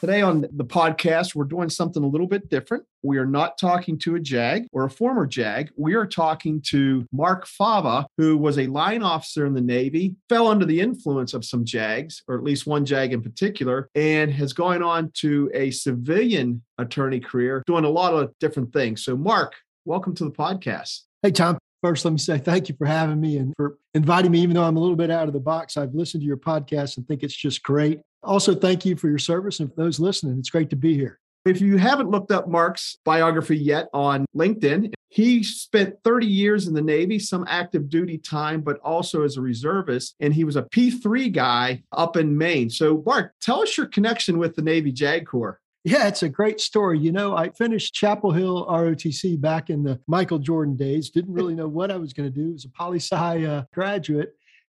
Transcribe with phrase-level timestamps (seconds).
[0.00, 2.84] Today on the podcast, we're doing something a little bit different.
[3.02, 5.72] We are not talking to a JAG or a former JAG.
[5.76, 10.46] We are talking to Mark Fava, who was a line officer in the Navy, fell
[10.46, 14.52] under the influence of some JAGs, or at least one JAG in particular, and has
[14.52, 19.04] gone on to a civilian attorney career, doing a lot of different things.
[19.04, 21.00] So, Mark, welcome to the podcast.
[21.22, 21.58] Hey, Tom.
[21.82, 24.64] First, let me say thank you for having me and for inviting me, even though
[24.64, 25.76] I'm a little bit out of the box.
[25.76, 28.00] I've listened to your podcast and think it's just great.
[28.22, 30.38] Also, thank you for your service and for those listening.
[30.38, 31.20] It's great to be here.
[31.44, 36.74] If you haven't looked up Mark's biography yet on LinkedIn, he spent 30 years in
[36.74, 40.14] the Navy, some active duty time, but also as a reservist.
[40.20, 42.68] And he was a P3 guy up in Maine.
[42.68, 45.60] So, Mark, tell us your connection with the Navy JAG Corps.
[45.84, 46.98] Yeah, it's a great story.
[46.98, 51.08] You know, I finished Chapel Hill ROTC back in the Michael Jordan days.
[51.08, 52.52] Didn't really know what I was going to do.
[52.52, 54.34] Was a poli sci uh, graduate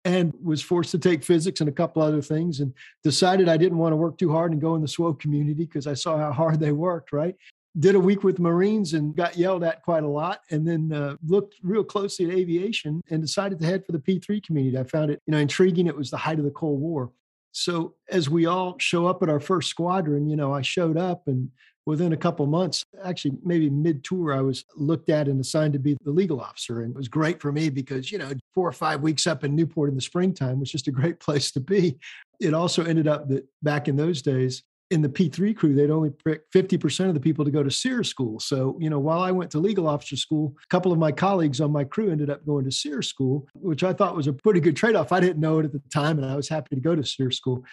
[0.09, 3.77] and was forced to take physics and a couple other things and decided I didn't
[3.77, 6.31] want to work too hard and go in the SWO community because I saw how
[6.31, 7.35] hard they worked, right?
[7.77, 11.15] Did a week with Marines and got yelled at quite a lot, and then uh,
[11.27, 14.77] looked real closely at aviation and decided to head for the P3 community.
[14.79, 15.85] I found it, you know, intriguing.
[15.85, 17.11] It was the height of the Cold War.
[17.51, 21.27] So as we all show up at our first squadron, you know, I showed up
[21.27, 21.51] and
[21.85, 25.79] within a couple months, actually maybe mid tour, I was looked at and assigned to
[25.79, 26.81] be the legal officer.
[26.81, 29.55] And it was great for me because, you know, four or five weeks up in
[29.55, 31.97] Newport in the springtime was just a great place to be.
[32.39, 36.09] It also ended up that back in those days, in the P3 crew, they'd only
[36.09, 38.39] pick 50% of the people to go to SERE school.
[38.39, 41.61] So, you know, while I went to legal officer school, a couple of my colleagues
[41.61, 44.59] on my crew ended up going to SERE school, which I thought was a pretty
[44.59, 45.11] good trade off.
[45.11, 47.31] I didn't know it at the time, and I was happy to go to SERE
[47.31, 47.63] school.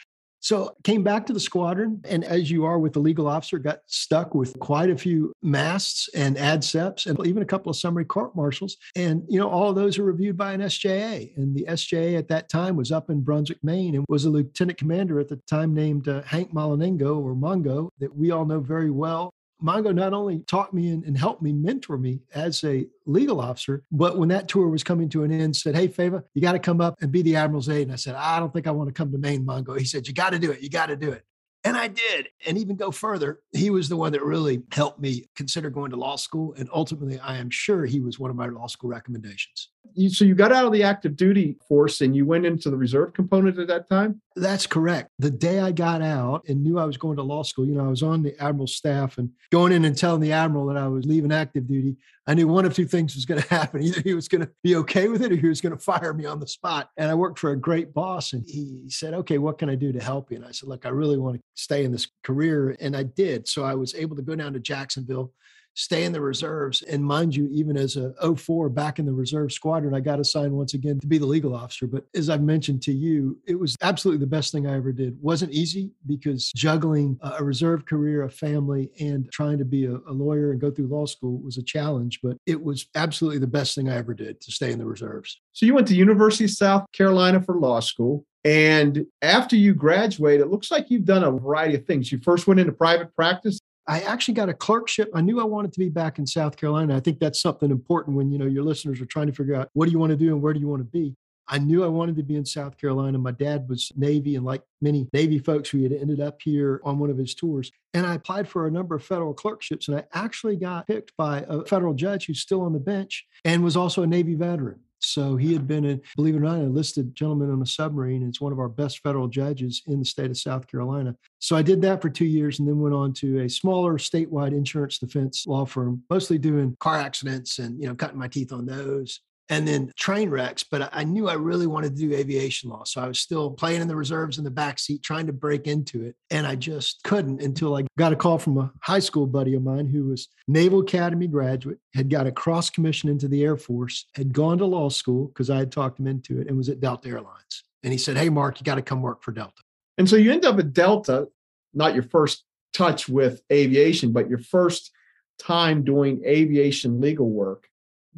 [0.47, 3.81] So came back to the squadron, and as you are with the legal officer, got
[3.87, 8.37] stuck with quite a few masts and adseps, and even a couple of summary court
[8.37, 8.77] martials.
[8.95, 11.37] And you know, all of those are reviewed by an SJA.
[11.37, 14.79] And the SJA at that time was up in Brunswick, Maine, and was a lieutenant
[14.79, 18.93] commander at the time named uh, Hank Molinengo or Mongo, that we all know very
[18.93, 19.33] well.
[19.63, 23.85] Mongo not only taught me and, and, helped me mentor me as a legal officer,
[23.91, 26.59] but when that tour was coming to an end, said, Hey, Fava, you got to
[26.59, 27.83] come up and be the Admiral's aide.
[27.83, 29.79] And I said, I don't think I want to come to Maine, Mongo.
[29.79, 30.61] He said, You got to do it.
[30.61, 31.25] You got to do it.
[31.65, 32.29] And I did.
[32.47, 35.97] And even go further, he was the one that really helped me consider going to
[35.97, 36.55] law school.
[36.57, 39.71] And ultimately, I am sure he was one of my law school recommendations.
[40.09, 43.15] So you got out of the active duty force and you went into the reserve
[43.15, 44.21] component at that time?
[44.35, 45.11] That's correct.
[45.19, 47.87] The day I got out and knew I was going to law school, you know,
[47.87, 50.89] I was on the admiral's staff and going in and telling the admiral that I
[50.89, 51.97] was leaving active duty.
[52.27, 53.83] I knew one of two things was going to happen.
[53.83, 56.13] Either he was going to be okay with it or he was going to fire
[56.13, 56.91] me on the spot.
[56.97, 59.93] And I worked for a great boss and he said, Okay, what can I do
[59.93, 60.37] to help you?
[60.37, 62.77] And I said, Look, I really want to stay in this career.
[62.81, 63.49] And I did.
[63.49, 65.33] So I was able to go down to Jacksonville
[65.77, 66.83] stay in the reserves.
[66.83, 70.53] And mind you, even as a 04 back in the reserve squadron, I got assigned
[70.53, 71.87] once again to be the legal officer.
[71.87, 75.21] But as I've mentioned to you, it was absolutely the best thing I ever did.
[75.23, 80.13] Wasn't easy because juggling a reserve career, a family, and trying to be a, a
[80.13, 83.75] lawyer and go through law school was a challenge, but it was absolutely the best
[83.75, 85.41] thing I ever did to stay in the reserves.
[85.53, 88.25] So you went to University of South Carolina for law school.
[88.45, 92.13] And after you graduate, it looks like you've done a variety of things.
[92.13, 93.59] You first went into private practice
[93.89, 95.11] I actually got a clerkship.
[95.15, 96.97] I knew I wanted to be back in South Carolina.
[96.97, 99.71] I think that's something important when you know your listeners are trying to figure out
[99.75, 101.15] what do you want to do and where do you want to be.
[101.49, 103.19] I knew I wanted to be in South Carolina.
[103.19, 106.99] My dad was Navy, and like many Navy folks, we had ended up here on
[106.99, 107.71] one of his tours.
[107.95, 111.45] And I applied for a number of federal clerkships, and I actually got picked by
[111.49, 114.81] a federal judge who's still on the bench and was also a Navy veteran.
[115.01, 118.23] So he had been, a, believe it or not, a enlisted gentleman on a submarine.
[118.23, 121.15] It's one of our best federal judges in the state of South Carolina.
[121.39, 124.53] So I did that for two years and then went on to a smaller statewide
[124.53, 128.67] insurance defense law firm, mostly doing car accidents and, you know, cutting my teeth on
[128.67, 129.21] those.
[129.49, 130.65] And then train wrecks.
[130.65, 132.85] But I knew I really wanted to do aviation law.
[132.85, 135.67] So I was still playing in the reserves in the back seat, trying to break
[135.67, 136.17] into it.
[136.31, 139.63] And I just couldn't until I got a call from a high school buddy of
[139.63, 144.07] mine who was Naval Academy graduate, had got a cross commission into the Air Force,
[144.15, 146.81] had gone to law school because I had talked him into it and was at
[146.81, 147.65] Delta Airlines.
[147.83, 149.63] And he said, Hey, Mark, you got to come work for Delta.
[149.99, 151.29] And so you end up at Delta,
[151.73, 152.45] not your first
[152.75, 154.91] touch with aviation, but your first
[155.39, 157.69] time doing aviation legal work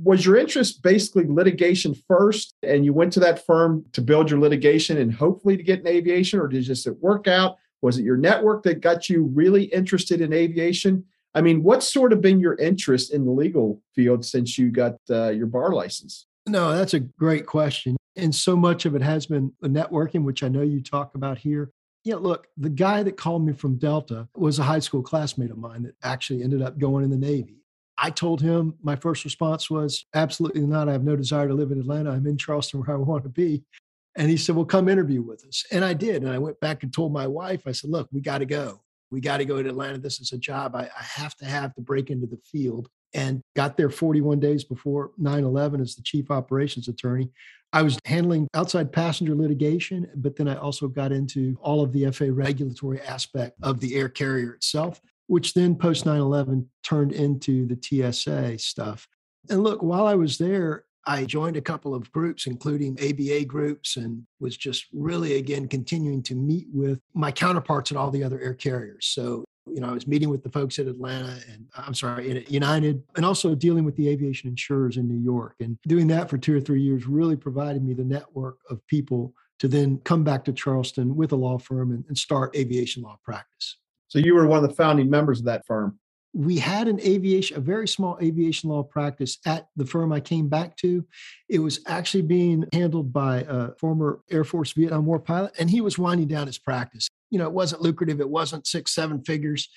[0.02, 4.38] was your interest basically litigation first and you went to that firm to build your
[4.38, 7.56] litigation and hopefully to get in aviation or did just it work out?
[7.82, 11.04] Was it your network that got you really interested in aviation?
[11.34, 14.96] I mean what's sort of been your interest in the legal field since you got
[15.10, 16.26] uh, your bar license?
[16.46, 17.96] No that's a great question.
[18.16, 21.38] And so much of it has been the networking which i know you talk about
[21.38, 21.70] here.
[22.04, 25.58] Yeah, look, the guy that called me from Delta was a high school classmate of
[25.58, 27.58] mine that actually ended up going in the Navy.
[28.00, 30.88] I told him my first response was absolutely not.
[30.88, 32.12] I have no desire to live in Atlanta.
[32.12, 33.64] I'm in Charleston where I want to be.
[34.16, 35.64] And he said, Well, come interview with us.
[35.72, 36.22] And I did.
[36.22, 38.80] And I went back and told my wife, I said, Look, we got to go.
[39.10, 39.98] We got to go to Atlanta.
[39.98, 42.88] This is a job I, I have to have to break into the field.
[43.14, 47.30] And got there 41 days before 9 11 as the chief operations attorney.
[47.72, 52.10] I was handling outside passenger litigation, but then I also got into all of the
[52.10, 57.66] FAA regulatory aspect of the air carrier itself which then post 9 11 turned into
[57.66, 59.06] the TSA stuff.
[59.48, 63.96] And look, while I was there, I joined a couple of groups, including ABA groups,
[63.96, 68.40] and was just really, again, continuing to meet with my counterparts at all the other
[68.40, 69.06] air carriers.
[69.06, 72.31] So, you know, I was meeting with the folks at Atlanta and uh, I'm sorry,
[72.31, 75.54] at United, and also dealing with the aviation insurers in New York.
[75.60, 79.32] And doing that for two or three years really provided me the network of people
[79.60, 83.19] to then come back to Charleston with a law firm and, and start aviation law
[83.24, 83.78] practice.
[84.08, 85.99] So you were one of the founding members of that firm.
[86.34, 90.49] We had an aviation, a very small aviation law practice at the firm I came
[90.49, 91.05] back to.
[91.49, 95.81] It was actually being handled by a former Air Force Vietnam War pilot, and he
[95.81, 97.08] was winding down his practice.
[97.31, 99.69] You know, it wasn't lucrative, it wasn't six, seven figures.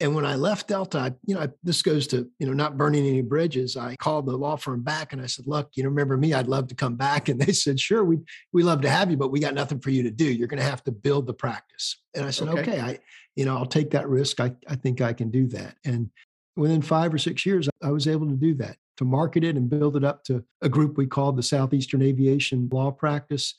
[0.00, 2.76] And when I left Delta, I, you know, I, this goes to, you know, not
[2.76, 3.76] burning any bridges.
[3.76, 6.34] I called the law firm back and I said, look, you know, remember me?
[6.34, 7.28] I'd love to come back.
[7.28, 8.18] And they said, sure, we
[8.52, 10.24] we love to have you, but we got nothing for you to do.
[10.24, 12.02] You're going to have to build the practice.
[12.14, 12.98] And I said, okay, okay I,
[13.36, 14.40] you know, I'll take that risk.
[14.40, 15.76] I, I think I can do that.
[15.84, 16.10] And
[16.56, 19.68] within five or six years, I was able to do that, to market it and
[19.68, 23.54] build it up to a group we called the Southeastern Aviation Law Practice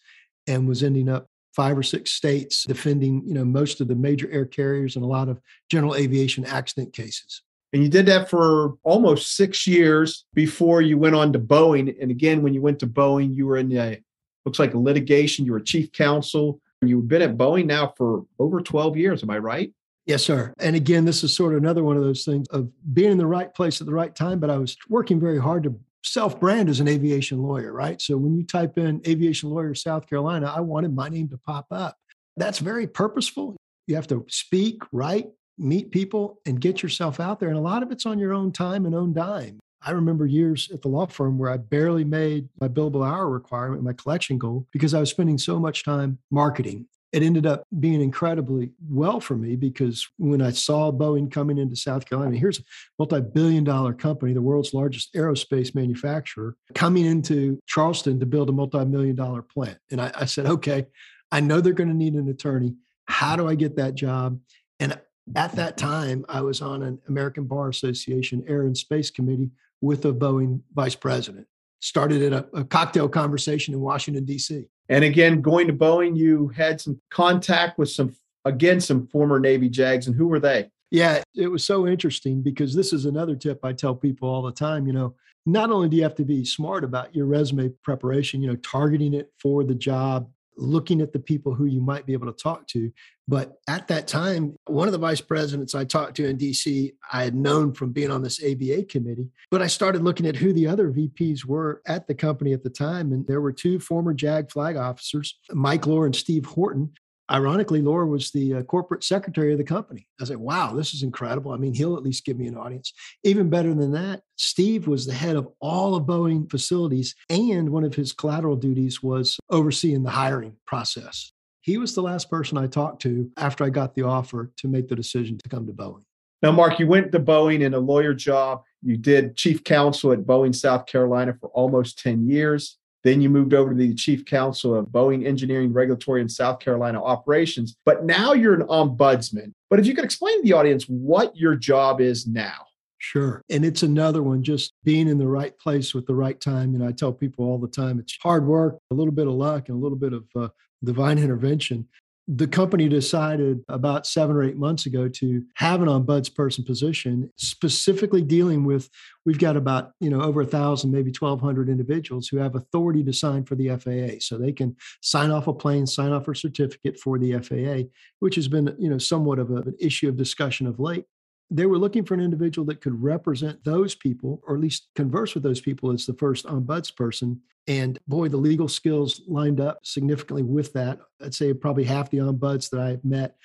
[0.48, 4.30] and was ending up five or six states defending, you know, most of the major
[4.30, 5.39] air carriers and a lot of
[5.69, 7.42] general aviation accident cases.
[7.74, 11.95] And you did that for almost six years before you went on to Boeing.
[12.01, 14.01] And again, when you went to Boeing, you were in a
[14.45, 15.45] looks like a litigation.
[15.45, 16.62] You were chief counsel.
[16.88, 19.24] You've been at Boeing now for over 12 years.
[19.24, 19.72] Am I right?
[20.06, 20.54] Yes, sir.
[20.60, 23.26] And again, this is sort of another one of those things of being in the
[23.26, 24.40] right place at the right time.
[24.40, 28.00] But I was working very hard to self brand as an aviation lawyer, right?
[28.00, 31.68] So when you type in aviation lawyer South Carolina, I wanted my name to pop
[31.72, 31.98] up.
[32.38, 33.56] That's very purposeful.
[33.88, 37.50] You have to speak, write, meet people, and get yourself out there.
[37.50, 39.60] And a lot of it's on your own time and own dime.
[39.86, 43.84] I remember years at the law firm where I barely made my billable hour requirement,
[43.84, 46.88] my collection goal, because I was spending so much time marketing.
[47.12, 51.76] It ended up being incredibly well for me because when I saw Boeing coming into
[51.76, 52.64] South Carolina, here's a
[53.00, 58.54] multi billion dollar company, the world's largest aerospace manufacturer, coming into Charleston to build a
[58.54, 59.78] multi million dollar plant.
[59.92, 60.88] And I, I said, okay,
[61.32, 62.76] I know they're going to need an attorney.
[63.06, 64.40] How do I get that job?
[64.80, 65.00] And
[65.36, 69.51] at that time, I was on an American Bar Association Air and Space Committee
[69.82, 71.48] with a Boeing vice president.
[71.82, 74.67] Started at a, a cocktail conversation in Washington, D.C.
[74.89, 78.15] And again, going to Boeing, you had some contact with some,
[78.46, 80.08] again, some former Navy JAGs.
[80.08, 80.70] And who were they?
[80.91, 84.51] Yeah, it was so interesting because this is another tip I tell people all the
[84.51, 84.88] time.
[84.88, 85.15] You know,
[85.46, 89.13] not only do you have to be smart about your resume preparation, you know, targeting
[89.13, 92.67] it for the job, looking at the people who you might be able to talk
[92.67, 92.91] to.
[93.27, 97.24] But at that time, one of the vice presidents I talked to in DC, I
[97.24, 99.29] had known from being on this ABA committee.
[99.50, 102.69] But I started looking at who the other VPs were at the company at the
[102.69, 103.12] time.
[103.12, 106.91] And there were two former JAG flag officers, Mike Lohr and Steve Horton,
[107.32, 110.08] ironically, Lohr was the uh, corporate secretary of the company.
[110.22, 111.51] I said, wow, this is incredible.
[111.51, 112.94] I mean, he'll at least give me an audience.
[113.24, 117.84] Even better than that, Steve was the head of all of Boeing facilities, and one
[117.84, 121.32] of his collateral duties was overseeing the hiring process.
[121.62, 124.88] He was the last person I talked to after I got the offer to make
[124.88, 126.03] the decision to come to Boeing.
[126.44, 128.62] Now, Mark, you went to Boeing in a lawyer job.
[128.84, 132.77] You did chief counsel at Boeing, South Carolina for almost 10 years.
[133.05, 137.01] Then you moved over to the chief counsel of Boeing Engineering, Regulatory, and South Carolina
[137.01, 137.77] Operations.
[137.85, 139.53] But now you're an ombudsman.
[139.69, 142.65] But if you could explain to the audience what your job is now.
[142.97, 143.43] Sure.
[143.51, 146.74] And it's another one, just being in the right place with the right time.
[146.74, 149.33] You know, I tell people all the time it's hard work, a little bit of
[149.33, 150.47] luck, and a little bit of uh,
[150.83, 151.88] divine intervention
[152.27, 158.24] the company decided about seven or eight months ago to have an ombudsperson position specifically
[158.24, 158.89] dealing with
[159.25, 163.13] we've got about you know over a thousand maybe 1200 individuals who have authority to
[163.13, 167.00] sign for the faa so they can sign off a plane sign off a certificate
[167.00, 167.88] for the faa
[168.20, 171.05] which has been you know somewhat of a, an issue of discussion of late
[171.52, 175.34] they were looking for an individual that could represent those people or at least converse
[175.34, 177.38] with those people as the first ombudsperson
[177.68, 181.00] and boy, the legal skills lined up significantly with that.
[181.24, 183.38] I'd say probably half the ombuds that I've met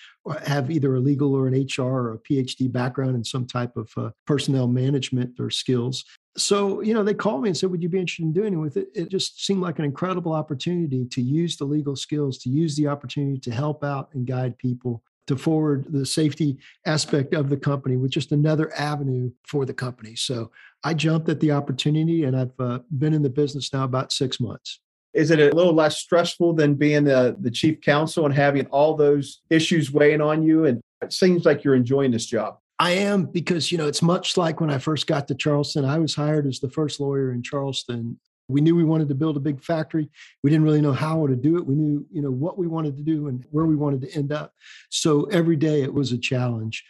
[0.44, 3.90] have either a legal or an HR or a PhD background in some type of
[3.96, 6.04] uh, personnel management or skills.
[6.36, 8.58] So, you know, they called me and said, Would you be interested in doing it
[8.58, 8.88] with it?
[8.94, 12.88] It just seemed like an incredible opportunity to use the legal skills, to use the
[12.88, 17.96] opportunity to help out and guide people to forward the safety aspect of the company
[17.96, 20.16] with just another avenue for the company.
[20.16, 20.50] So
[20.82, 24.40] I jumped at the opportunity and I've uh, been in the business now about six
[24.40, 24.80] months.
[25.14, 28.96] Is it a little less stressful than being the, the chief counsel and having all
[28.96, 30.64] those issues weighing on you?
[30.64, 32.58] And it seems like you're enjoying this job.
[32.80, 35.84] I am because, you know, it's much like when I first got to Charleston.
[35.84, 38.18] I was hired as the first lawyer in Charleston
[38.50, 40.10] we knew we wanted to build a big factory.
[40.42, 41.66] We didn't really know how to do it.
[41.66, 44.32] We knew, you know, what we wanted to do and where we wanted to end
[44.32, 44.54] up.
[44.90, 46.84] So every day it was a challenge.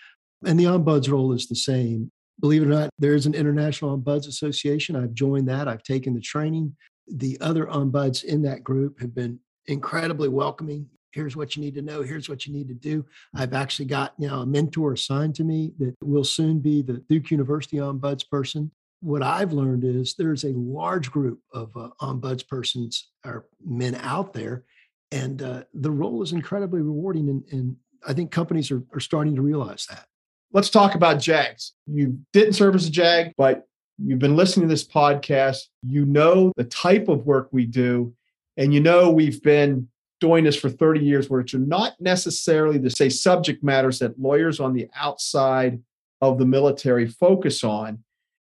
[0.44, 2.10] And the ombuds role is the same.
[2.40, 4.96] Believe it or not, there is an International Ombuds Association.
[4.96, 5.68] I've joined that.
[5.68, 6.74] I've taken the training.
[7.06, 10.88] The other ombuds in that group have been incredibly welcoming.
[11.12, 12.02] Here's what you need to know.
[12.02, 13.04] Here's what you need to do.
[13.34, 17.30] I've actually got now a mentor assigned to me that will soon be the Duke
[17.30, 23.46] University ombuds person what I've learned is there's a large group of uh, ombudspersons or
[23.64, 24.64] men out there,
[25.10, 27.28] and uh, the role is incredibly rewarding.
[27.28, 27.76] And, and
[28.06, 30.06] I think companies are, are starting to realize that.
[30.52, 31.72] Let's talk about JAGs.
[31.86, 33.66] You didn't serve as a JAG, but
[33.98, 35.62] you've been listening to this podcast.
[35.82, 38.14] You know the type of work we do,
[38.56, 39.88] and you know we've been
[40.20, 44.60] doing this for 30 years, which are not necessarily the say subject matters that lawyers
[44.60, 45.80] on the outside
[46.20, 48.04] of the military focus on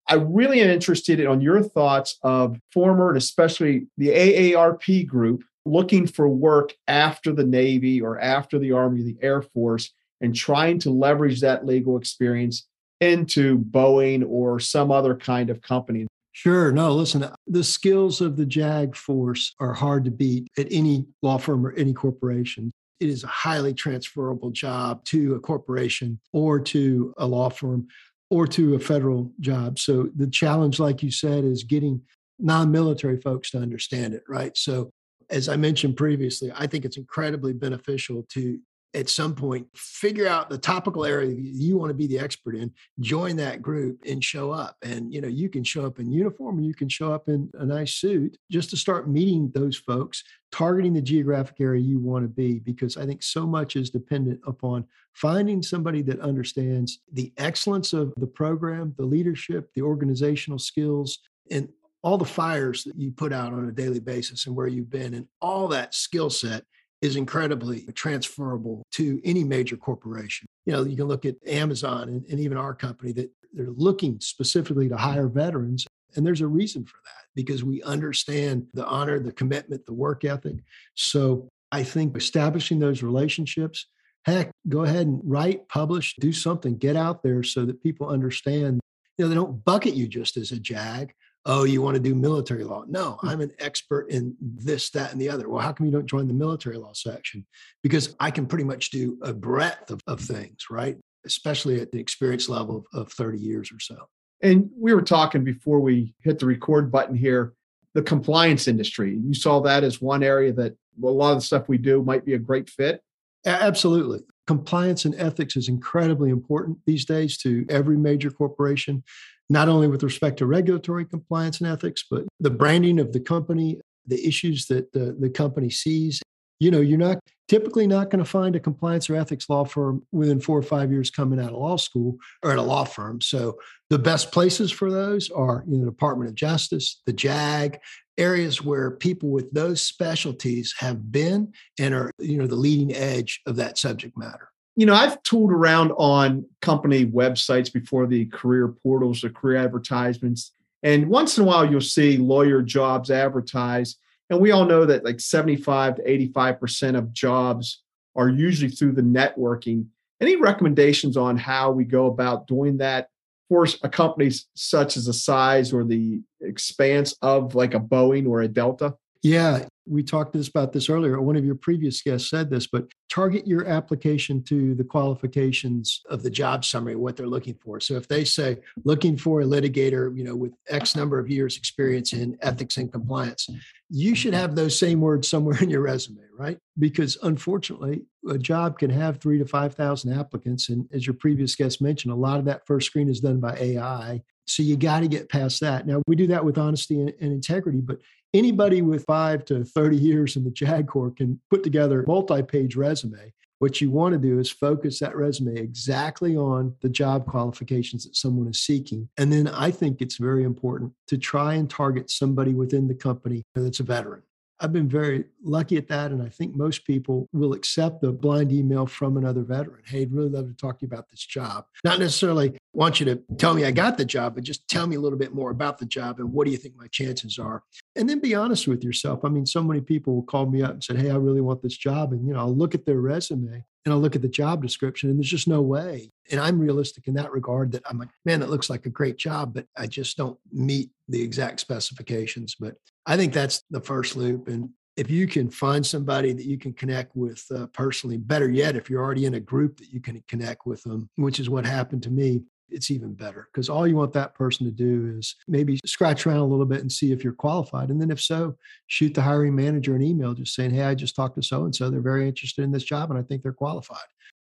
[0.09, 6.07] I really am interested on your thoughts of former and especially the AARP group looking
[6.07, 10.91] for work after the Navy or after the Army, the Air Force, and trying to
[10.91, 12.67] leverage that legal experience
[13.01, 16.07] into Boeing or some other kind of company.
[16.33, 16.73] Sure.
[16.73, 21.37] No, listen, the skills of the JAG force are hard to beat at any law
[21.37, 22.71] firm or any corporation.
[23.01, 27.89] It is a highly transferable job to a corporation or to a law firm
[28.31, 29.79] or to a federal job.
[29.79, 32.03] So the challenge, like you said, is getting
[32.39, 34.57] non-military folks to understand it, right?
[34.57, 34.91] So
[35.31, 38.59] as I mentioned previously, I think it's incredibly beneficial to
[38.95, 42.73] at some point figure out the topical area you want to be the expert in
[43.01, 46.59] join that group and show up and you know you can show up in uniform
[46.59, 50.25] or you can show up in a nice suit just to start meeting those folks
[50.51, 54.41] targeting the geographic area you want to be because i think so much is dependent
[54.47, 54.85] upon
[55.21, 61.19] finding somebody that understands the excellence of the program the leadership the organizational skills
[61.51, 61.69] and
[62.03, 65.15] all the fires that you put out on a daily basis and where you've been
[65.15, 66.65] and all that skill set
[67.01, 70.47] is incredibly transferable to any major corporation.
[70.67, 74.19] You know, you can look at Amazon and, and, even our company that they're looking
[74.21, 75.87] specifically to hire veterans.
[76.17, 80.25] And there's a reason for that because we understand the honor, the commitment, the work
[80.25, 80.57] ethic.
[80.95, 83.87] So I think establishing those relationships,
[84.29, 88.81] heck, go ahead and write, publish, do something, get out there so that people understand.
[89.17, 91.13] You know, they don't bucket you just as a JAG
[91.49, 92.85] oh, you want to do military law.
[92.87, 93.29] No, hmm.
[93.29, 95.49] I'm an expert in this, that, and the other.
[95.49, 97.47] Well, how come you don't join the military law section?
[97.83, 100.97] Because I can pretty much do a breadth of, of things, right?
[101.27, 104.09] Especially at the experience level of, of 30 years or so.
[104.41, 107.55] And we were talking before we hit the record button here
[107.95, 109.19] the compliance industry.
[109.19, 112.25] You saw that as one area that a lot of the stuff we do might
[112.25, 113.03] be a great fit.
[113.47, 114.21] Absolutely.
[114.47, 119.05] Compliance and ethics is incredibly important these days to every major corporation
[119.51, 123.81] not only with respect to regulatory compliance and ethics, but the branding of the company,
[124.07, 126.21] the issues that the, the company sees.
[126.61, 127.19] You know, you're not
[127.49, 130.91] typically not going to find a compliance or ethics law firm within four or five
[130.91, 133.21] years coming out of law school or at a law firm.
[133.21, 133.59] So
[133.91, 137.79] the best places for those are you know, the Department of Justice, the JAG,
[138.19, 143.41] areas where people with those specialties have been and are you know the leading edge
[143.47, 148.69] of that subject matter you know, I've tooled around on company websites before the career
[148.69, 150.53] portals, the career advertisements.
[150.85, 153.99] And once in a while, you'll see lawyer jobs advertised.
[154.31, 157.83] And we all know that like 75 to 85% of jobs
[158.15, 159.87] are usually through the networking.
[160.21, 163.09] Any recommendations on how we go about doing that
[163.49, 168.43] for a company such as the size or the expanse of like a Boeing or
[168.43, 168.95] a Delta?
[169.23, 171.21] Yeah, we talked this about this earlier.
[171.21, 176.23] One of your previous guests said this, but target your application to the qualifications of
[176.23, 177.81] the job summary, what they're looking for.
[177.81, 181.57] So if they say looking for a litigator, you know, with X number of years
[181.57, 183.49] experience in ethics and compliance,
[183.89, 186.59] you should have those same words somewhere in your resume, right?
[186.79, 190.69] Because unfortunately, a job can have three to 5,000 applicants.
[190.69, 193.57] And as your previous guest mentioned, a lot of that first screen is done by
[193.59, 194.23] AI.
[194.47, 195.87] So you got to get past that.
[195.87, 197.99] Now, we do that with honesty and, and integrity, but
[198.35, 202.43] anybody with five to 30 years in the JAG Corps can put together a multi
[202.43, 203.33] page resume.
[203.59, 208.15] What you want to do is focus that resume exactly on the job qualifications that
[208.15, 209.09] someone is seeking.
[209.19, 213.43] And then I think it's very important to try and target somebody within the company
[213.57, 214.23] that's a veteran.
[214.61, 216.11] I've been very lucky at that.
[216.11, 219.83] And I think most people will accept the blind email from another veteran.
[219.87, 221.67] Hey, I'd really love to talk to you about this job.
[221.85, 224.97] Not necessarily want you to tell me I got the job, but just tell me
[224.97, 227.63] a little bit more about the job and what do you think my chances are?
[227.97, 229.25] And then be honest with yourself.
[229.25, 231.63] I mean, so many people will call me up and say, Hey, I really want
[231.63, 232.13] this job.
[232.13, 235.09] And, you know, I'll look at their resume and I'll look at the job description
[235.09, 236.13] and there's just no way.
[236.31, 239.17] And I'm realistic in that regard that I'm like, man, that looks like a great
[239.17, 242.55] job, but I just don't meet the exact specifications.
[242.55, 242.75] But
[243.09, 244.49] I think that's the first loop.
[244.49, 248.77] And if you can find somebody that you can connect with uh, personally, better yet,
[248.77, 251.65] if you're already in a group that you can connect with them, which is what
[251.65, 255.37] happened to me, it's even better because all you want that person to do is
[255.47, 257.89] maybe scratch around a little bit and see if you're qualified.
[257.89, 261.17] And then if so, shoot the hiring manager an email just saying, Hey, I just
[261.17, 261.89] talked to so and so.
[261.89, 263.97] They're very interested in this job and I think they're qualified.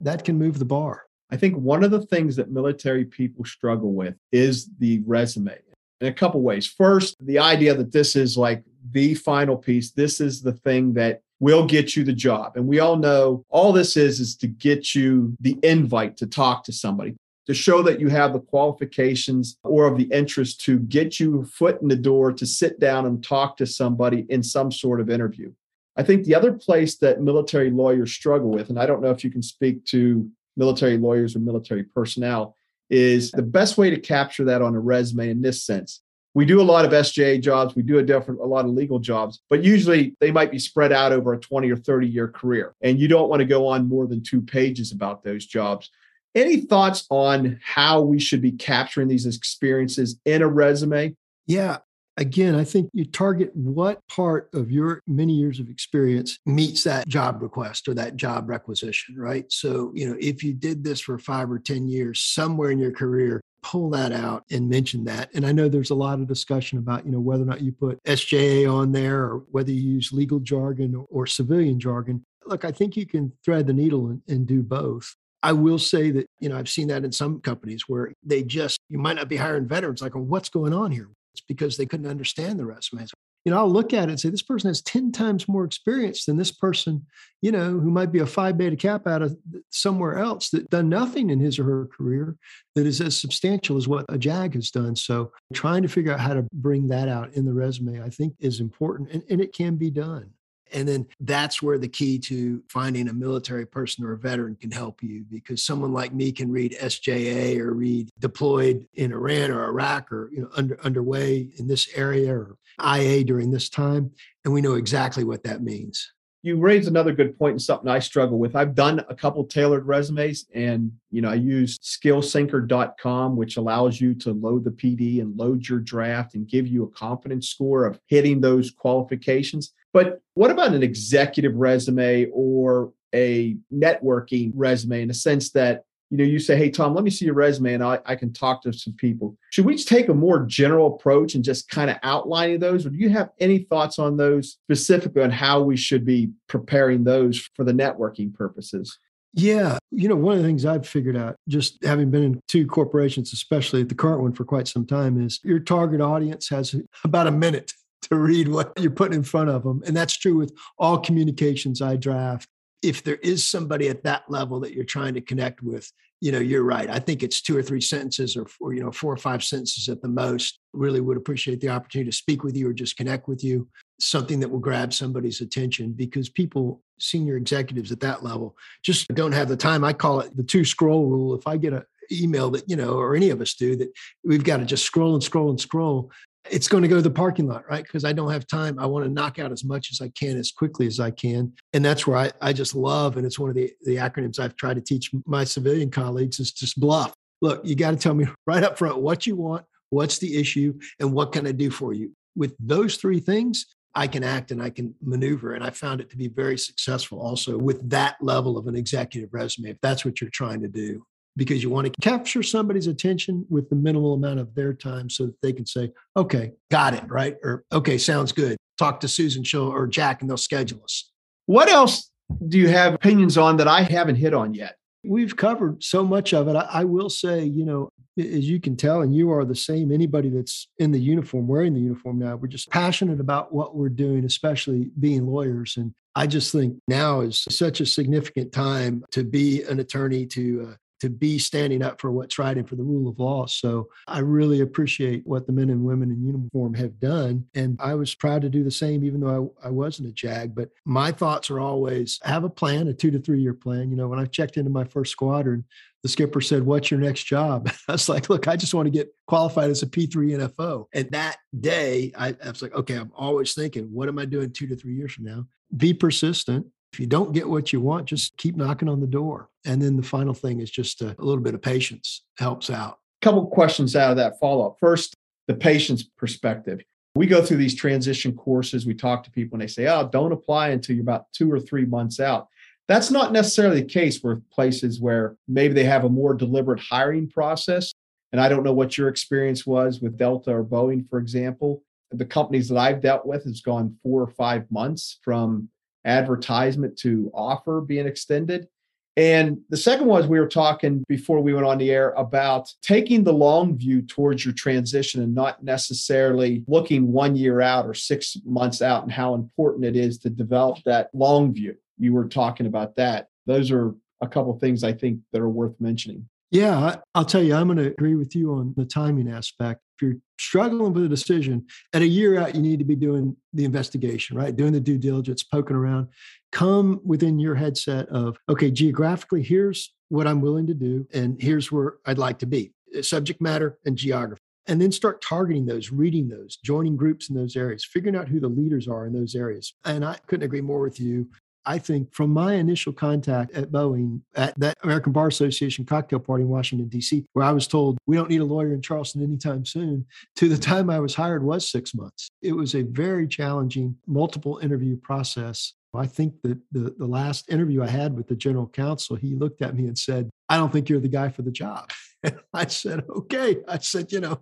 [0.01, 1.05] That can move the bar.
[1.31, 5.57] I think one of the things that military people struggle with is the resume
[6.01, 6.67] in a couple ways.
[6.67, 11.23] First, the idea that this is like the final piece, this is the thing that
[11.41, 12.53] will get you the job.
[12.57, 16.65] And we all know all this is is to get you the invite to talk
[16.65, 21.21] to somebody, to show that you have the qualifications or of the interest to get
[21.21, 25.01] you foot in the door to sit down and talk to somebody in some sort
[25.01, 25.53] of interview.
[25.97, 29.25] I think the other place that military lawyers struggle with, and I don't know if
[29.25, 32.57] you can speak to military lawyers or military personnel,
[32.91, 36.01] is the best way to capture that on a resume in this sense.
[36.35, 38.99] We do a lot of SJA jobs, we do a different a lot of legal
[38.99, 42.75] jobs, but usually they might be spread out over a 20 or 30 year career.
[42.81, 45.91] And you don't want to go on more than two pages about those jobs.
[46.35, 51.17] Any thoughts on how we should be capturing these experiences in a resume?
[51.47, 51.79] Yeah,
[52.19, 57.09] again, I think you target what part of your many years of experience meets that
[57.09, 59.51] job request or that job requisition, right?
[59.51, 62.91] So, you know, if you did this for five or 10 years, somewhere in your
[62.91, 65.31] career, pull that out and mention that.
[65.35, 67.73] And I know there's a lot of discussion about, you know, whether or not you
[67.73, 72.25] put SJA on there or whether you use legal jargon or, or civilian jargon.
[72.47, 75.15] Look, I think you can thread the needle and, and do both.
[75.43, 78.81] I will say that, you know, I've seen that in some companies where they just,
[78.89, 81.09] you might not be hiring veterans, like, well, what's going on here?
[81.39, 83.13] It's because they couldn't understand the resumes.
[83.45, 86.25] You know, I'll look at it and say, this person has 10 times more experience
[86.25, 87.07] than this person,
[87.41, 89.37] you know, who might be a Phi Beta Kappa out of
[89.71, 92.37] somewhere else that done nothing in his or her career
[92.75, 94.97] that is as substantial as what a JAG has done.
[94.97, 98.35] So trying to figure out how to bring that out in the resume, I think
[98.41, 100.31] is important and, and it can be done.
[100.73, 104.71] And then that's where the key to finding a military person or a veteran can
[104.71, 109.65] help you because someone like me can read SJA or read deployed in Iran or
[109.65, 114.11] Iraq or you know under underway in this area or IA during this time
[114.45, 116.13] and we know exactly what that means.
[116.43, 118.55] You raised another good point and something I struggle with.
[118.55, 124.15] I've done a couple tailored resumes and you know I use skillsyncer.com which allows you
[124.15, 127.99] to load the PD and load your draft and give you a confidence score of
[128.07, 129.73] hitting those qualifications.
[129.93, 136.17] But what about an executive resume or a networking resume in the sense that you
[136.17, 138.63] know you say hey tom let me see your resume and i, I can talk
[138.63, 142.61] to some people should we take a more general approach and just kind of outlining
[142.61, 146.31] those or do you have any thoughts on those specifically on how we should be
[146.49, 148.99] preparing those for the networking purposes
[149.35, 149.79] yeah.
[149.91, 153.33] You know, one of the things I've figured out, just having been in two corporations,
[153.33, 157.31] especially the current one for quite some time, is your target audience has about a
[157.31, 159.83] minute to read what you're putting in front of them.
[159.87, 162.49] And that's true with all communications I draft.
[162.83, 166.39] If there is somebody at that level that you're trying to connect with, you know,
[166.39, 166.91] you're right.
[166.91, 169.89] I think it's two or three sentences or, or you know, four or five sentences
[169.89, 170.59] at the most.
[170.73, 173.69] Really would appreciate the opportunity to speak with you or just connect with you.
[174.01, 179.33] Something that will grab somebody's attention because people, senior executives at that level, just don't
[179.33, 179.85] have the time.
[179.85, 181.35] I call it the two scroll rule.
[181.35, 183.93] If I get an email that, you know, or any of us do, that
[184.25, 186.11] we've got to just scroll and scroll and scroll
[186.51, 187.83] it's going to go to the parking lot, right?
[187.83, 188.79] Because I don't have time.
[188.79, 191.53] I want to knock out as much as I can as quickly as I can.
[191.73, 194.57] And that's where I, I just love, and it's one of the, the acronyms I've
[194.57, 197.13] tried to teach my civilian colleagues is just BLUF.
[197.43, 200.79] look, you got to tell me right up front what you want, what's the issue,
[201.01, 202.13] and what can I do for you.
[202.37, 205.55] With those three things, I can act and I can maneuver.
[205.55, 209.31] And I found it to be very successful also with that level of an executive
[209.33, 211.05] resume, if that's what you're trying to do,
[211.39, 215.27] because you want to capture somebody's attention with the minimal amount of their time so
[215.27, 217.37] that they can say, okay, got it, right?
[217.45, 218.59] Or, okay, sounds good.
[218.77, 221.11] Talk to Susan She'll, or Jack and they'll schedule us.
[221.47, 222.11] What else
[222.49, 224.77] do you have opinions on that I haven't hit on yet?
[225.05, 226.57] We've covered so much of it.
[226.57, 229.93] I, I, will say, you know, as you can tell, and you are the same,
[229.93, 233.89] anybody that's in the uniform, wearing the uniform now, we're just passionate about what we're
[233.89, 235.77] doing, especially being lawyers.
[235.77, 240.71] And I just think now is such a significant time to be an attorney, to
[240.71, 243.47] uh, to be standing up for what's right and for the rule of law.
[243.47, 247.47] So I really appreciate what the men and women in uniform have done.
[247.55, 250.55] And I was proud to do the same, even though I, I wasn't a JAG.
[250.55, 253.91] But my thoughts are always have a plan, a two to three year plan.
[253.91, 255.65] You know, when I checked into my first squadron,
[256.03, 257.71] the skipper said, What's your next job?
[257.89, 260.87] I was like, Look, I just want to get qualified as a P3 NFO.
[260.93, 264.53] And that day, I, I was like, Okay, I'm always thinking, What am I doing
[264.53, 265.47] two to three years from now?
[265.77, 269.49] Be persistent if you don't get what you want, just keep knocking on the door.
[269.65, 272.99] And then the final thing is just a, a little bit of patience helps out.
[273.23, 274.77] A couple questions out of that follow up.
[274.81, 275.15] First,
[275.47, 276.81] the patience perspective.
[277.15, 278.87] We go through these transition courses.
[278.87, 281.59] We talk to people and they say, oh, don't apply until you're about two or
[281.59, 282.49] three months out.
[282.87, 287.29] That's not necessarily the case with places where maybe they have a more deliberate hiring
[287.29, 287.93] process.
[288.33, 291.83] And I don't know what your experience was with Delta or Boeing, for example.
[292.13, 295.69] The companies that I've dealt with has gone four or five months from
[296.05, 298.69] advertisement to offer being extended.
[299.17, 303.25] And the second was we were talking before we went on the air about taking
[303.25, 308.37] the long view towards your transition and not necessarily looking one year out or six
[308.45, 311.75] months out and how important it is to develop that long view.
[311.99, 313.27] You were talking about that.
[313.47, 316.29] Those are a couple things I think that are worth mentioning.
[316.53, 319.81] Yeah, I'll tell you, I'm going to agree with you on the timing aspect.
[319.99, 323.37] If you're struggling with a decision, at a year out, you need to be doing
[323.53, 324.55] the investigation, right?
[324.55, 326.09] Doing the due diligence, poking around.
[326.53, 331.73] Come within your headset of, okay, geographically, here's what I'm willing to do, and here's
[331.73, 334.41] where I'd like to be uh, subject matter and geography.
[334.69, 338.39] And then start targeting those, reading those, joining groups in those areas, figuring out who
[338.39, 339.75] the leaders are in those areas.
[339.85, 341.29] And I couldn't agree more with you.
[341.69, 346.43] I think from my initial contact at Boeing at that American Bar Association cocktail party
[346.43, 349.67] in Washington, D.C., where I was told we don't need a lawyer in Charleston anytime
[349.67, 352.31] soon, to the time I was hired was six months.
[352.41, 355.75] It was a very challenging multiple interview process.
[355.95, 359.61] I think that the, the last interview I had with the general counsel, he looked
[359.61, 361.91] at me and said, I don't think you're the guy for the job.
[362.25, 363.59] And I said, okay.
[363.69, 364.41] I said, you know,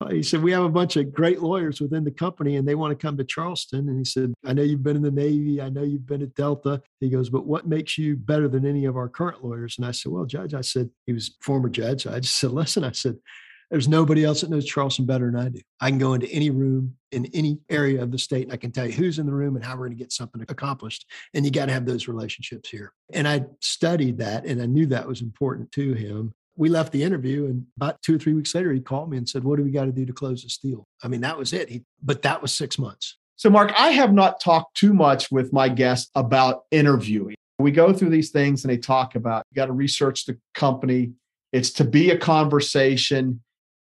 [0.00, 2.74] Uh, he said, We have a bunch of great lawyers within the company and they
[2.74, 3.88] want to come to Charleston.
[3.88, 5.60] And he said, I know you've been in the Navy.
[5.60, 6.82] I know you've been at Delta.
[7.00, 9.76] He goes, But what makes you better than any of our current lawyers?
[9.78, 12.06] And I said, Well, Judge, I said, he was former judge.
[12.06, 13.16] I just said, Listen, I said,
[13.70, 15.60] there's nobody else that knows Charleston better than I do.
[15.80, 18.70] I can go into any room in any area of the state and I can
[18.70, 21.06] tell you who's in the room and how we're going to get something accomplished.
[21.34, 22.92] And you got to have those relationships here.
[23.12, 27.02] And I studied that and I knew that was important to him we left the
[27.02, 29.64] interview and about two or three weeks later he called me and said what do
[29.64, 30.86] we got to do to close this deal?
[31.02, 31.68] I mean that was it.
[31.68, 33.16] He, but that was six months.
[33.36, 37.36] So mark i have not talked too much with my guests about interviewing.
[37.58, 41.12] We go through these things and they talk about you got to research the company.
[41.52, 43.42] It's to be a conversation.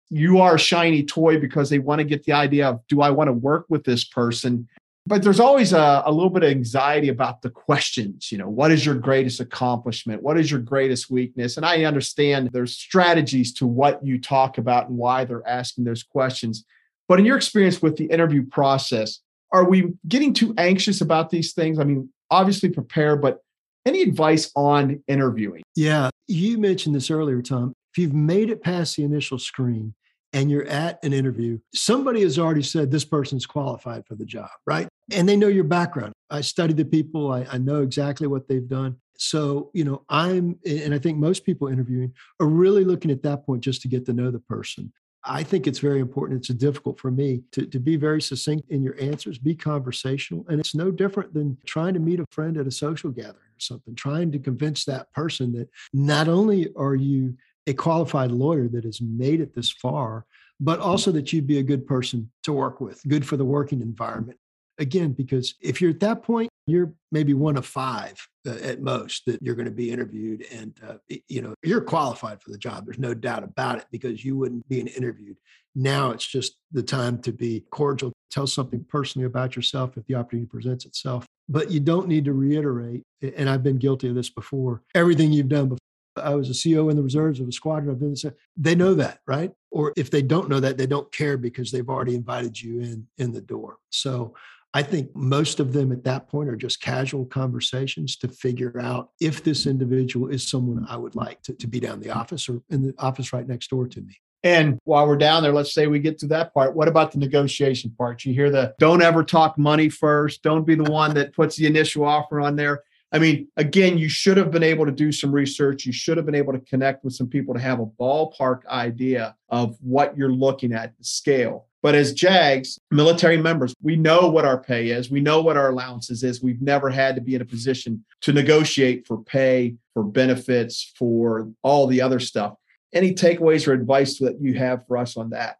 [0.09, 3.09] You are a shiny toy because they want to get the idea of do i
[3.09, 4.67] want to work with this person
[5.05, 8.71] but there's always a, a, little bit of anxiety about the questions you know what
[8.71, 10.21] is your greatest accomplishment?
[10.21, 11.57] What is your greatest weakness?
[11.57, 16.03] And i understand there's strategies to what you talk about and why they're asking those
[16.03, 16.65] questions.
[17.07, 19.19] But in your experience with the interview process
[19.53, 21.79] are we getting too anxious about these things?
[21.79, 23.39] I mean obviously prepare but
[23.85, 25.63] any advice on interviewing?
[25.75, 27.73] Yeah you mentioned this earlier tom.
[27.93, 29.93] If you've made it past the initial screen
[30.33, 34.49] and you're at an interview, somebody has already said this person's qualified for the job,
[34.65, 34.87] right?
[35.11, 36.13] And they know your background.
[36.29, 38.97] I study the people, I, I know exactly what they've done.
[39.17, 43.45] So, you know, I'm, and I think most people interviewing are really looking at that
[43.45, 44.91] point just to get to know the person.
[45.23, 46.39] I think it's very important.
[46.39, 50.45] It's difficult for me to, to be very succinct in your answers, be conversational.
[50.49, 53.59] And it's no different than trying to meet a friend at a social gathering or
[53.59, 57.37] something, trying to convince that person that not only are you
[57.71, 60.25] a qualified lawyer that has made it this far,
[60.59, 63.81] but also that you'd be a good person to work with, good for the working
[63.81, 64.37] environment.
[64.77, 68.15] Again, because if you're at that point, you're maybe one of five
[68.47, 70.95] uh, at most that you're going to be interviewed, and uh,
[71.27, 72.85] you know you're qualified for the job.
[72.85, 75.37] There's no doubt about it because you wouldn't be interviewed.
[75.75, 80.15] Now it's just the time to be cordial, tell something personally about yourself if the
[80.15, 81.25] opportunity presents itself.
[81.47, 84.81] But you don't need to reiterate, and I've been guilty of this before.
[84.95, 87.91] Everything you've done before I was a CO in the reserves of a squadron.
[87.91, 88.25] I've been this.
[88.57, 89.51] They know that, right?
[89.71, 93.07] Or if they don't know that, they don't care because they've already invited you in
[93.17, 93.77] in the door.
[93.89, 94.33] So
[94.73, 99.09] I think most of them at that point are just casual conversations to figure out
[99.19, 102.61] if this individual is someone I would like to, to be down the office or
[102.69, 104.17] in the office right next door to me.
[104.43, 106.75] And while we're down there, let's say we get to that part.
[106.75, 108.25] What about the negotiation part?
[108.25, 110.41] You hear the don't ever talk money first.
[110.41, 112.81] Don't be the one that puts the initial offer on there.
[113.13, 115.85] I mean, again, you should have been able to do some research.
[115.85, 119.35] You should have been able to connect with some people to have a ballpark idea
[119.49, 121.67] of what you're looking at, the scale.
[121.81, 125.09] But as JAGs, military members, we know what our pay is.
[125.09, 126.41] We know what our allowances is.
[126.41, 131.49] We've never had to be in a position to negotiate for pay, for benefits, for
[131.63, 132.53] all the other stuff.
[132.93, 135.57] Any takeaways or advice that you have for us on that?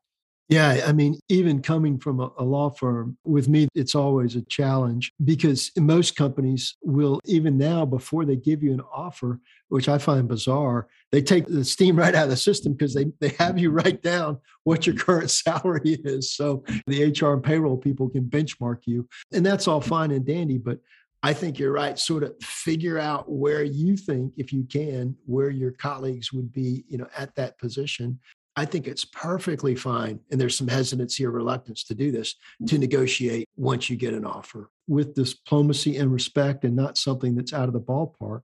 [0.50, 4.42] Yeah, I mean, even coming from a, a, law firm, with me, it's always a
[4.42, 9.98] challenge because most companies will, even now, before they give you an offer, which I
[9.98, 13.58] find bizarre, they take the steam right out of the system because they, they have
[13.60, 16.34] you write down what your current salary is.
[16.34, 19.08] So the HR and payroll people can benchmark you.
[19.32, 20.58] And that's all fine and dandy.
[20.58, 20.80] But
[21.24, 21.98] I think you're right.
[21.98, 26.84] Sort of figure out where you think, if you can, where your colleagues would be,
[26.88, 28.20] you know, at that position,
[28.56, 30.20] I think it's perfectly fine.
[30.30, 32.68] And there's some hesitancy or reluctance to do this mm.
[32.70, 37.54] to negotiate once you get an offer with diplomacy and respect and not something that's
[37.54, 38.42] out of the ballpark.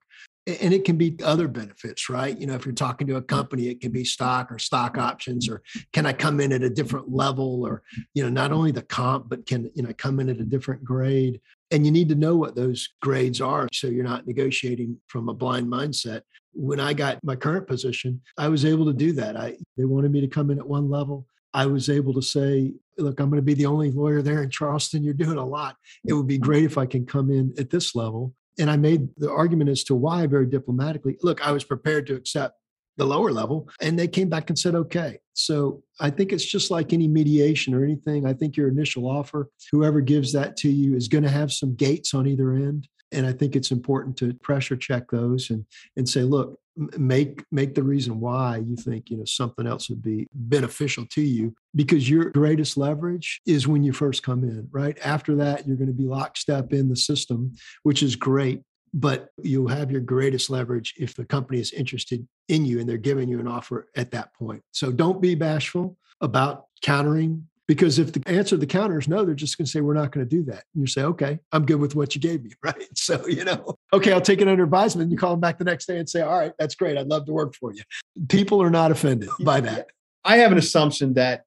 [0.48, 2.38] And it can be other benefits, right?
[2.38, 5.50] You know, if you're talking to a company, it can be stock or stock options,
[5.50, 7.84] or can I come in at a different level, or,
[8.14, 10.86] you know, not only the comp, but can, you know, come in at a different
[10.86, 11.42] grade.
[11.70, 15.34] And you need to know what those grades are so you're not negotiating from a
[15.34, 16.22] blind mindset
[16.58, 19.38] when I got my current position, I was able to do that.
[19.38, 21.28] I they wanted me to come in at one level.
[21.54, 24.50] I was able to say, look, I'm going to be the only lawyer there in
[24.50, 25.04] Charleston.
[25.04, 25.76] You're doing a lot.
[26.06, 28.34] It would be great if I can come in at this level.
[28.60, 31.18] And I made the argument as to why very diplomatically.
[31.22, 32.56] Look, I was prepared to accept
[32.98, 36.72] the lower level and they came back and said okay so i think it's just
[36.72, 40.96] like any mediation or anything i think your initial offer whoever gives that to you
[40.96, 44.34] is going to have some gates on either end and I think it's important to
[44.34, 45.66] pressure check those and
[45.96, 46.60] and say, look,
[46.98, 51.22] make make the reason why you think you know something else would be beneficial to
[51.22, 54.98] you because your greatest leverage is when you first come in right?
[55.04, 58.62] After that you're going to be lockstep in the system which is great
[58.94, 62.98] but you'll have your greatest leverage if the company is interested in you and they're
[62.98, 64.64] giving you an offer at that point.
[64.72, 69.26] So don't be bashful about countering because if the answer to the counter is no,
[69.26, 70.64] they're just going to say, we're not going to do that.
[70.74, 72.52] And you say, okay, I'm good with what you gave me.
[72.64, 72.88] Right.
[72.96, 75.12] So, you know, okay, I'll take it under advisement.
[75.12, 76.98] You call them back the next day and say, all right, that's great.
[76.98, 77.82] I'd love to work for you.
[78.28, 79.88] People are not offended by that.
[80.26, 81.44] I have an assumption that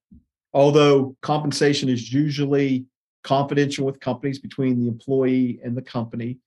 [0.55, 2.87] although compensation is usually
[3.23, 6.39] confidential with companies between the employee and the company,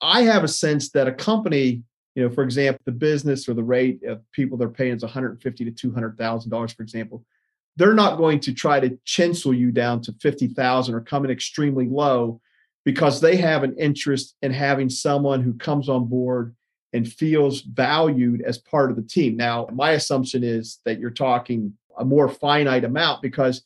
[0.00, 1.82] I have a sense that a company,
[2.14, 5.64] you know, for example, the business or the rate of people they're paying is 150
[5.64, 7.24] to 200 thousand dollars, for example
[7.76, 11.86] they're not going to try to chinsel you down to 50,000 or come in extremely
[11.86, 12.40] low
[12.84, 16.54] because they have an interest in having someone who comes on board
[16.92, 19.36] and feels valued as part of the team.
[19.36, 23.62] Now, my assumption is that you're talking a more finite amount because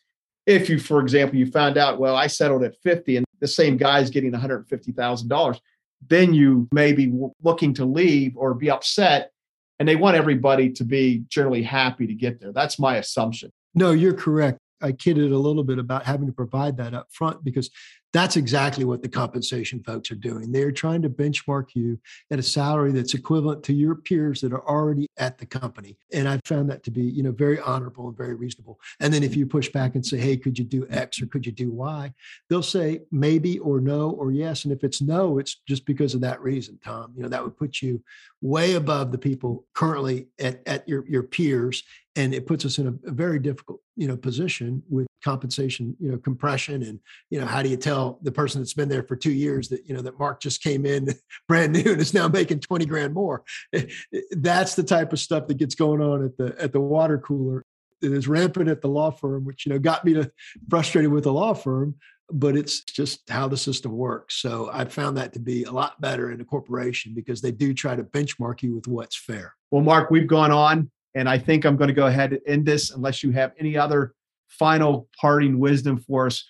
[0.47, 3.77] if you, for example, you found out, well, I settled at 50 and the same
[3.77, 5.61] guy's getting $150,000,
[6.07, 9.33] then you may be looking to leave or be upset.
[9.79, 12.53] And they want everybody to be generally happy to get there.
[12.53, 13.53] That's my assumption.
[13.79, 14.59] No, you're correct.
[14.81, 17.71] I kidded a little bit about having to provide that up front because
[18.13, 20.51] that's exactly what the compensation folks are doing.
[20.51, 24.67] They're trying to benchmark you at a salary that's equivalent to your peers that are
[24.67, 25.97] already at the company.
[26.13, 28.81] And I found that to be, you know, very honorable and very reasonable.
[28.99, 31.47] And then if you push back and say, hey, could you do X or could
[31.47, 32.13] you do Y?
[32.49, 34.65] They'll say maybe or no or yes.
[34.65, 37.13] And if it's no, it's just because of that reason, Tom.
[37.15, 38.03] You know, that would put you
[38.41, 41.83] way above the people currently at, at your, your peers
[42.19, 46.11] and it puts us in a, a, very difficult you know position with compensation you
[46.11, 46.99] know compression and
[47.31, 49.87] you know how do you tell the person that's been there for two years that
[49.87, 51.09] you know that mark just came in
[51.49, 53.43] brand new and is now making 20 grand more?
[53.73, 56.81] Eh, eh, that's the type of stuff that gets going on at the at the
[56.81, 57.65] water cooler
[58.03, 60.31] it is rampant at the law firm which you know got me to
[60.69, 61.95] frustrated with the law firm
[62.31, 64.35] but it's just how the system works.
[64.43, 67.73] So i found that to be a lot better in a corporation because they do
[67.73, 69.55] try to benchmark you with what's fair.
[69.71, 72.67] Well mark we've gone on and I think I'm going to go ahead and end
[72.67, 74.15] this unless you have any other
[74.49, 76.45] final parting wisdom for us.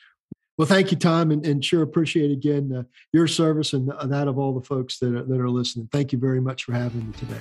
[0.57, 4.39] Well, thank you, Tom, and, and sure appreciate again uh, your service and that of
[4.39, 5.89] all the folks that are, that are listening.
[5.93, 7.41] Thank you very much for having me today.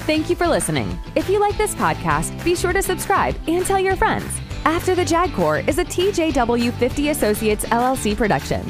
[0.00, 0.98] Thank you for listening.
[1.16, 4.40] If you like this podcast, be sure to subscribe and tell your friends.
[4.64, 8.62] After the JAG Corps is a TJW 50 Associates LLC production.